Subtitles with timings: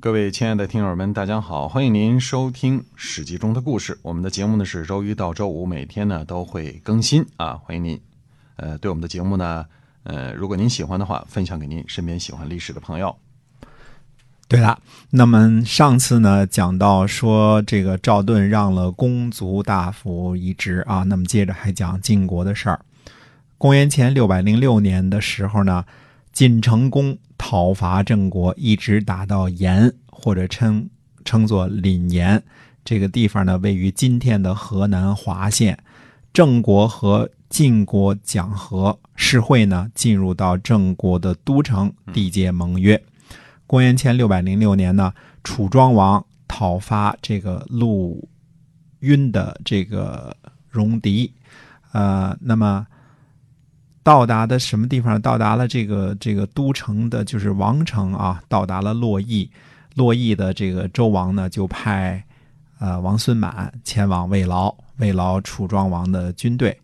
[0.00, 3.98] 各位亲爱的听友们，大家好，欢迎您收听《史记》中的故事。
[4.00, 8.00] 我们的节目呢是周一到周五每天呢都会更新啊，欢迎您。
[8.56, 9.66] 呃，对我们的节目呢，
[10.04, 13.14] 呃，如果您喜欢的话，分享给您身边喜欢历史的朋友。
[14.48, 22.80] 对了，那么上次呢讲到说这个赵盾让了公族大夫一职啊，那么接着还讲晋国的事儿。
[23.58, 25.84] 公元前六百零六年的时候呢，
[26.32, 27.18] 晋成公。
[27.42, 30.86] 讨伐郑国，一直打到延，或者称
[31.24, 32.40] 称作临延
[32.84, 35.82] 这个地方呢，位于今天的河南滑县。
[36.34, 43.02] 郑国和晋国讲和，世会呢进入到郑国的都城，缔结盟约。
[43.66, 48.28] 公元前六百零六年呢，楚庄王讨伐这个陆
[48.98, 50.36] 晕的这个
[50.68, 51.32] 戎狄，
[51.92, 52.86] 呃，那么。
[54.02, 55.20] 到达的什么地方？
[55.20, 58.42] 到达了这个这个都城的，就是王城啊。
[58.48, 59.48] 到达了洛邑，
[59.94, 62.22] 洛邑的这个周王呢，就派
[62.78, 66.76] 呃王孙满前往慰劳慰劳楚庄王的军队。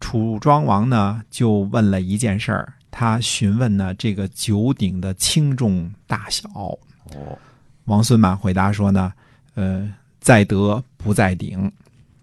[0.00, 6.48] 楚庄王呢，就问了一件事儿，他询问呢这个九鼎的轻重大小。
[6.54, 7.38] 哦，
[7.84, 9.12] 王孙满回答说呢，
[9.54, 11.70] 呃，在德不在鼎。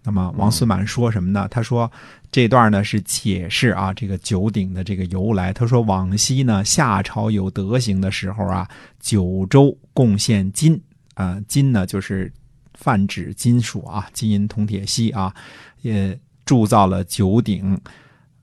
[0.03, 1.47] 那么王孙满说什么呢？
[1.49, 1.91] 他说。
[2.33, 5.52] 这段呢是解释啊这个九鼎的这个由来。
[5.52, 8.66] 他说，往昔呢夏朝有德行的时候啊，
[9.02, 10.81] 九州贡献金
[11.16, 12.31] 啊，金呢就是
[12.75, 15.35] 泛指金属啊，金银铜铁锡啊，
[15.81, 17.77] 也铸造了九鼎，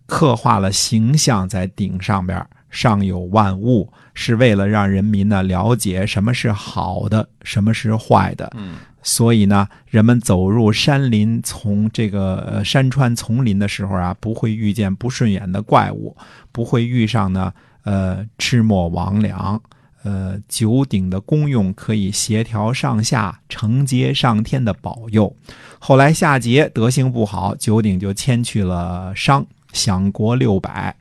[0.05, 8.51] 刻画了形象在鼎上边，上有万物，是为了让人民呢了解什么是好的，什么是坏的。
[8.57, 8.77] 嗯。
[9.01, 16.15] 所以呢，人们走入山林、从这个山川丛林的时候啊，不会遇见不顺眼的怪物，
[16.53, 17.53] 不会遇上呢
[17.85, 19.61] 呃魑魅魍魉。
[20.05, 25.35] 呃，九鼎的功用可以协调上下、承接上天的保佑。
[25.79, 30.95] 后来夏桀德行不好，九鼎就迁去了商，享国六百。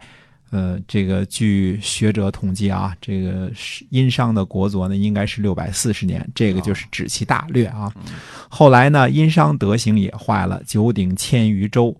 [0.50, 3.52] 呃，这个据学者统计啊，这个
[3.90, 7.92] 殷商的国祚呢，应该是六百四十年，这个就是指其大略啊。
[8.48, 11.94] 后来呢，殷商德行也坏了，九鼎迁于周，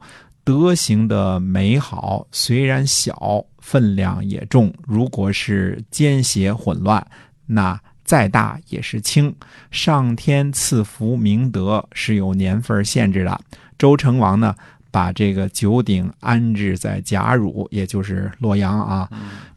[0.46, 4.74] 德行的美好虽然小，分量也重。
[4.86, 7.06] 如果是奸邪混乱，
[7.46, 9.36] 那再大也是轻。
[9.72, 13.38] 上天赐福明德是有年份限制的。
[13.78, 14.56] 周成王呢？
[14.98, 19.08] 把这个九鼎安置在贾汝，也就是洛阳啊，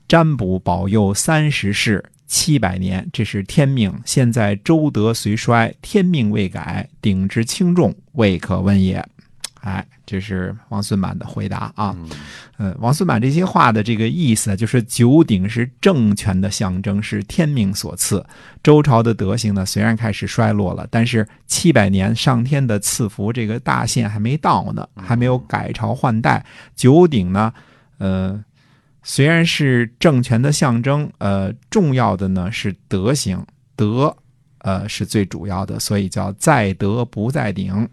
[0.06, 3.90] 占卜保佑三十世七百年，这是天命。
[4.04, 9.02] 现在周德虽衰，天命未改，鼎之轻重未可问也。
[9.60, 11.96] 哎，这是王孙满的回答啊。
[12.56, 18.24] 呃，王孙满这些话的这个意思，就是九鼎是政权的象征，是天命所赐。
[18.62, 26.44] 周朝的德行呢，虽然开始衰落了，但是七百年上天的赐福，这个大限还没到呢，还没有改朝换代。
[26.74, 27.52] 九鼎呢，
[27.98, 28.42] 呃，
[29.02, 34.16] 虽然是政权的象征，呃，重要的呢是德行，德。
[34.60, 37.88] 呃，是最主要的，所以叫在德不在鼎。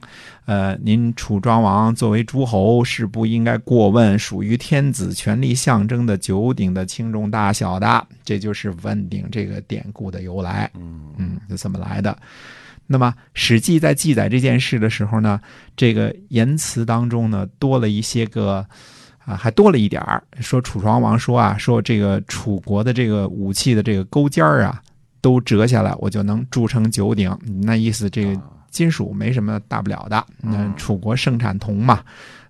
[0.45, 8.07] 呃，您楚庄王作为诸侯，是不应该过问属于天子权力象征的九鼎的轻重大小的。
[8.23, 10.69] 这就是问鼎这个典故的由来。
[10.75, 12.17] 嗯嗯，是怎么来的？
[12.85, 15.39] 那么《史记》在记载这件事的时候呢，
[15.75, 18.65] 这个言辞当中呢，多了一些个
[19.25, 24.81] 啊，还多了一点儿，说楚庄王说啊，说这个楚国的这个武器的这个钩尖儿啊。
[25.21, 27.35] 都折下来，我就能铸成九鼎。
[27.63, 30.25] 那意思，这个金属没什么大不了的。
[30.41, 32.01] 那楚国盛产铜嘛，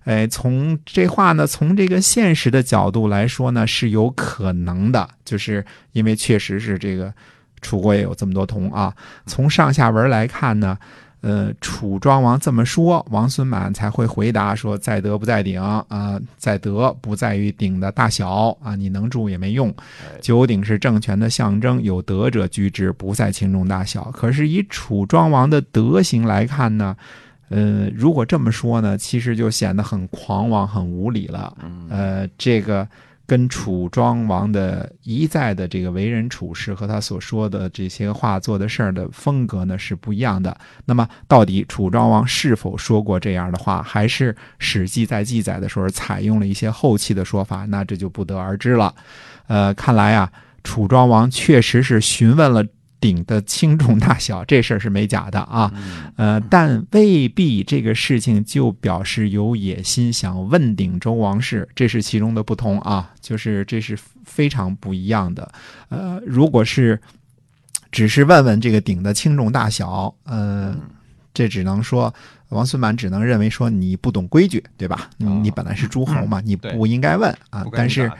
[0.04, 7.12] 哎，从这话呢，从这个现实的角度来说呢，是有可能的，就是因为确实是这个
[7.60, 8.94] 楚国也有这么多铜啊。
[9.26, 10.78] 从上下文来看呢。
[11.20, 19.74] 呃，楚庄王这么说，王孙满才会回答说：“在德不在鼎啊，在德不在于鼎的大小啊，你能住也没用。
[20.20, 24.10] 九鼎是政权的象征，有德者居之，不在轻重大小。
[24.12, 26.96] 可是以楚庄王的德行来看呢，
[27.48, 31.56] 呃，如果这么说呢，其实就显得很狂妄、很无理了。
[31.88, 32.86] 呃，这个。”
[33.28, 40.58] 跟楚庄王的一再的这个为人处事和他所说的这些话做的事儿的风格呢是不一样的。
[40.86, 47.66] 那么，到底楚庄王是否说过这样的话，还是《史记》在记载的时候采用了一些后期的说法？
[47.66, 48.94] 那这就不得而知了。
[49.46, 50.32] 呃，看来啊，
[50.64, 52.64] 楚庄王确实是询问了。
[53.00, 55.72] 鼎的轻重大小，这事儿是没假的啊，
[56.16, 65.50] 呃，但未必这个事情就表示有野心想问鼎周王室，这是其中的不同啊，就是这是非常不一样的。
[65.88, 67.00] 呃，如果是
[67.90, 70.80] 只是问问这个鼎的轻重大小，呃，嗯。
[71.34, 72.12] 这只能说
[72.48, 75.08] 王孙满只能认为说你不懂规矩，对吧？
[75.18, 78.10] 你本来是诸侯嘛，你不应该问啊但是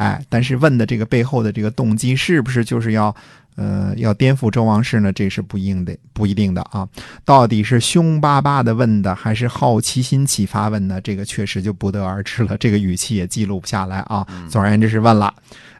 [0.00, 3.14] 哎，但是问的这个背后的这个动机是不是就是要
[3.56, 5.12] 呃要颠覆周王室呢？
[5.12, 6.88] 这是不一定的，不一定的啊。
[7.22, 10.98] 到底是凶巴巴的问的，还是好奇心启发问的？
[11.02, 12.56] 这个确实就不得而知了。
[12.56, 14.26] 这个语气也记录不下来啊。
[14.48, 15.34] 总而言之是问了，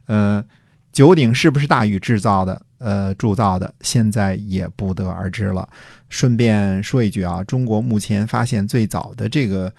[0.05, 0.45] 呃，
[0.93, 2.61] 九鼎是不是大禹制造的？
[2.77, 5.67] 呃，铸造的，现在也不得而知了。
[6.11, 9.73] 顺便说一句啊，中国目前发现最早的这个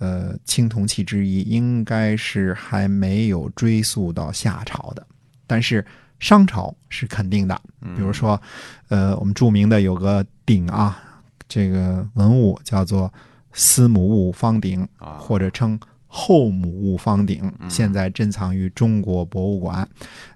[0.00, 5.06] 呃青铜器之一，应该是还没有追溯到夏朝的，
[5.46, 5.86] 但是
[6.18, 7.58] 商朝是肯定的。
[7.96, 8.40] 比如说，
[8.88, 11.00] 呃，我们著名的有个鼎啊，
[11.48, 13.10] 这个文物叫做
[13.52, 19.88] 司母戊方鼎，啊，或者称后母戊方鼎，嗯现在珍藏于中国博物馆。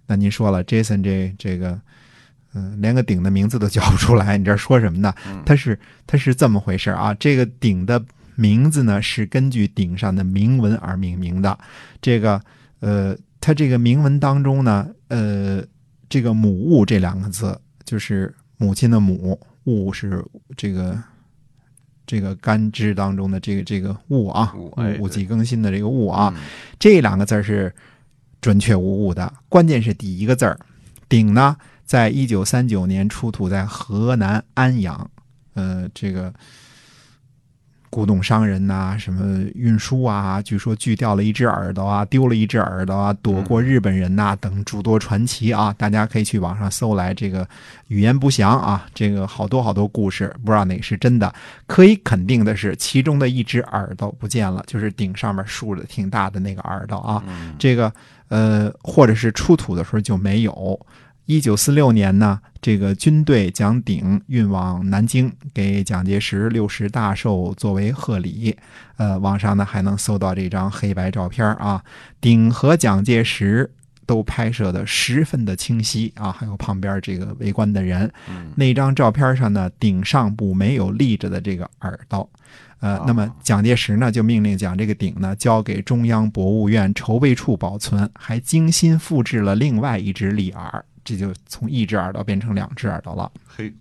[0.07, 1.81] 那您说了，Jason 这这个，
[2.55, 5.13] 嗯、连个鼎的名字都叫不出来，你这说什么呢？
[5.27, 8.03] 嗯它是它是这么回事啊，这个鼎的
[8.35, 11.59] 名字呢是根据鼎上的铭文而命名的。
[12.01, 12.41] 这个
[12.81, 15.63] 呃，它这个铭文当中呢，呃，
[16.09, 20.25] 这个“母戊”这两个字，就是母亲的母，戊是
[20.57, 21.03] 这个
[22.07, 24.55] 这个干支当中的这个这个戊啊，
[24.99, 26.43] 戊己更新的这个戊啊，嗯
[26.79, 27.75] 这两个字是
[28.41, 29.33] 准确无误的。
[29.49, 30.59] 关键是第一个字儿，
[31.09, 35.11] 鼎呢，在一九三九年出土在河南安阳，
[35.55, 36.33] 呃，这个
[37.95, 47.49] 古董商人呐、什么运输啊，据说锯掉了一只耳朵啊，丢了一只耳朵啊，躲过日本人呐、等诸多传奇啊，大家可以去网上搜来，这个
[47.87, 51.33] 语言不详啊，这个好多好多故事，不知道哪个是真的。
[51.69, 57.23] 可以肯定的是，其中的一只耳朵不见了，就是顶上面竖着挺大的那个耳朵啊。
[57.61, 57.93] 这个
[58.27, 60.87] 呃，或者是出土的时候就没有。
[61.27, 68.55] 一九四六年呢，这个军队将鼎运往南京，给蒋介石六十大寿作为贺礼。
[68.97, 71.83] 呃，网上呢还能搜到这张黑白照片啊，
[72.21, 73.71] 鼎和蒋介石
[74.05, 78.13] 都拍摄的十分的清晰啊，还有旁边这个围观的人。
[78.29, 82.29] 嗯那张照片上呢，鼎上部没有立着的这个耳朵。
[82.81, 93.31] 呃哦，那么蒋介石呢就命令将这个鼎呢交给中央博物院筹备处保存，还精心复制了另外一只立耳，这就从一只耳朵变成两只耳朵了。
[93.47, 93.73] 嘿，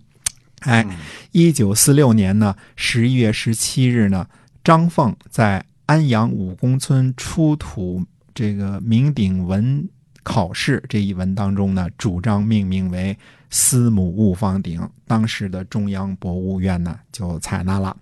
[0.60, 0.96] 哎，嗯
[1.32, 4.26] 一九四六年呢，十一月十七日呢，
[4.62, 8.04] 张凤在安阳武公村出土
[8.34, 9.88] 这个明鼎文
[10.22, 13.16] 考试这一文当中呢，主张命名为
[13.50, 14.86] 司母戊方鼎。
[15.06, 17.96] 当时的中央博物院呢就采纳了。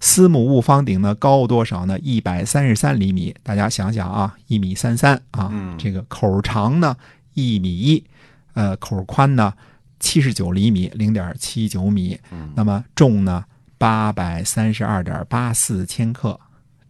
[0.00, 1.98] 司母戊方鼎呢高多少呢？
[2.00, 3.34] 一百三十三厘米。
[3.42, 6.96] 大家想想啊，一米三三啊，嗯这个口长呢
[7.34, 8.04] 一米一，
[8.54, 9.52] 呃，口宽呢
[10.00, 12.18] 七十九厘米，零点七九米。
[12.30, 13.44] 嗯那么重呢
[13.76, 16.38] 八百三十二点八四千克。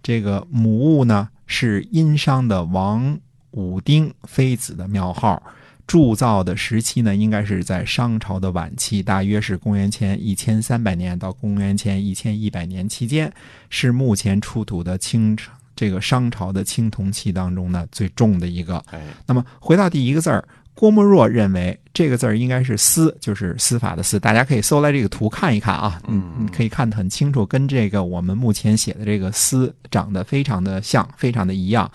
[0.03, 3.19] 这个母物呢是殷商的王
[3.51, 5.43] 武丁妃子的庙号，
[5.87, 13.31] 铸造的时期呢应该是在商朝的晚期，大约是公元前一千三百年到公元前一千一百年期间，
[13.69, 15.37] 是目前出土的清
[15.75, 18.79] 这个商朝的青铜器当中呢最重的一个。
[18.91, 20.47] 哎，那么回到第一个字儿，
[20.79, 24.21] 郭沫若认为这个字儿应该是司，就是司法的司。
[24.21, 31.91] 大家可以搜来这个图看一看啊，嗯你可以看得很清楚，跟这个我们目前写的这个司长得非常的像，非常的一样。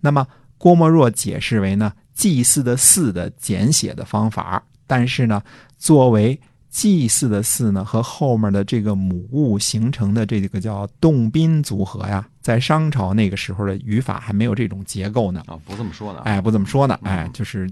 [0.00, 0.26] 那么
[0.58, 5.40] 郭沫若解释为呢，祭祀的祀的简写的方法，但是呢，
[5.78, 6.36] 作为
[6.68, 15.40] 祭祀的祀呢和后面的这个母物形成的这个叫动宾组合呀，在商朝那个时候的语法还没有这种结构呢。
[15.46, 17.70] 啊，不这么说的啊，哎，不这么说呢，哎，就是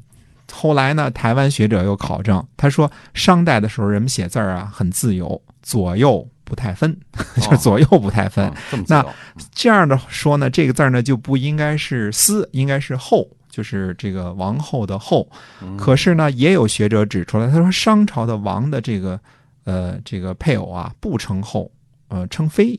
[0.53, 6.95] 后来呢，台湾学者又考证，他说商代的时候人们写字儿啊很自由，左右不太分，
[7.41, 8.53] 就是左右不太分。
[8.87, 9.05] 那
[9.53, 15.27] 这样的说呢，这个字儿呢就不应该是司，应该是后，就是这个王后的后。
[15.63, 19.19] 嗯可是呢，也有学者指出来，他说商朝的王的这个
[19.65, 21.71] 呃这个配偶啊不称后，
[22.09, 22.79] 呃称妃。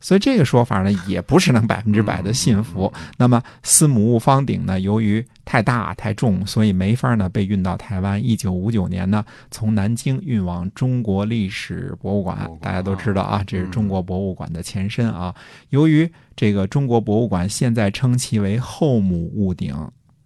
[0.00, 2.92] 所以这个说法呢，也不是能百分之百的信服。
[3.16, 8.22] 那么司母戊方鼎呢，由于太大太重，所以没法呢被运到台湾。
[8.22, 12.56] 一九五九年呢，从南京运往中国历史博物馆博物。
[12.56, 15.34] 馆大家都知道啊，这是中国博物馆的前身啊。
[15.70, 19.74] 由于这个中国博物馆现在称其为后母戊鼎，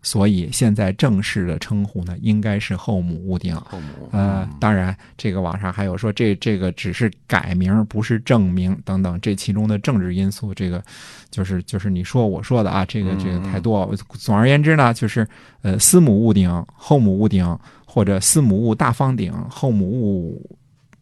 [0.02, 3.38] 所以现在正式的称呼呢，应该是后母戊
[3.72, 10.82] 母，呃嗯，当然，这个网上还有说这这个只是改名，不是正名等等，这其中的政治因素，这个
[11.30, 13.94] 就是就是你说我说的啊，这个这个太多。
[14.14, 15.26] 总而言之呢，就是
[15.62, 20.56] 呃，司母戊鼎、后母戊鼎，或者司母戊大方鼎、后母戊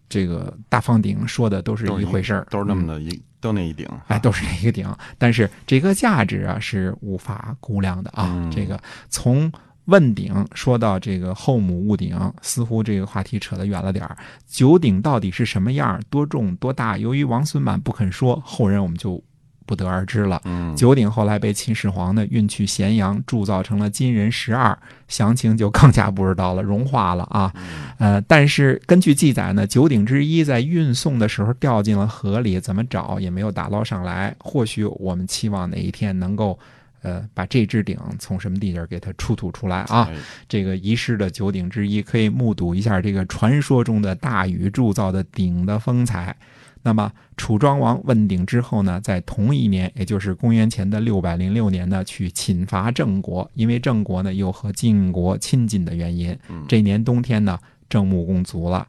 [0.09, 3.89] 这个大方鼎说的都是一回事儿，都是那嗯么的一，都那一顶。
[4.07, 8.27] 哎，都是那一个顶，但是这个价值啊是无法估量的啊。
[8.35, 9.51] 嗯这个从
[9.87, 14.17] 问鼎说到这个后母戊鼎，似乎这个话题扯得远了点儿。
[14.47, 16.99] 九鼎到底是什么样儿，多重多大？
[16.99, 19.23] 由于王孙满不肯说，后人我们就
[19.69, 20.41] 不得而知了。
[20.47, 24.77] 嗯，九鼎后来被秦始皇呢运去咸阳，铸造成了金人十二，
[25.09, 27.53] 详情就更加不知道了，融化了啊。
[27.99, 34.35] 呃，但是根据记载呢，九鼎之一在运送的时候掉进了河里，怎么找也没有打捞上来。
[34.39, 36.59] 或许我们期望哪一天能够，
[37.03, 40.09] 呃，把这只鼎从什么地界儿给它出土出来啊。
[40.11, 40.17] 哎
[40.49, 46.35] 这个遗失的九鼎之一，可以目睹一下这个传说中的大禹铸造的鼎的风采。
[46.83, 57.59] 那么，楚庄王问鼎之后呢，在同一年，也就是公元前的六百零六年呢，去侵伐郑国，因为郑国呢又和晋国亲近的原因，这年冬天呢，
[57.89, 58.87] 郑穆公卒了。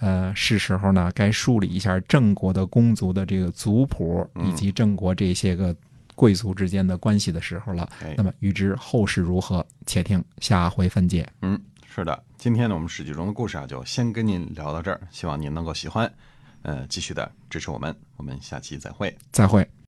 [0.00, 5.74] 呃，是时候呢，该梳理一下郑国的公族的这个族谱，以及郑国这些个
[6.14, 7.88] 贵族之间的关系的时候了。
[8.02, 11.26] 哎那么，预知后事如何，且听下回分解。
[11.40, 16.12] 嗯，是的，今天呢，我们史记中的故事啊，就先跟您聊到这儿，希望您能够喜欢，
[16.64, 19.16] 呃，继续的支持我们，我们下期再会。
[19.30, 19.74] 再会。